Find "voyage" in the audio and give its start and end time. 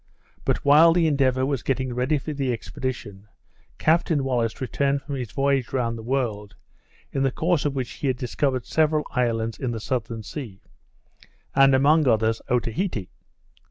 5.31-5.71